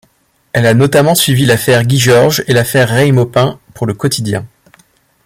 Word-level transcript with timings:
Elle 0.53 0.65
a 0.65 0.73
notamment 0.73 1.13
suivi 1.13 1.45
l'affaire 1.45 1.83
Guy 1.83 1.99
Georges 1.99 2.43
et 2.47 2.53
l'affaire 2.53 2.89
Rey-Maupin 2.89 3.59
pour 3.75 3.85
le 3.85 3.93
quotidien. 3.93 4.47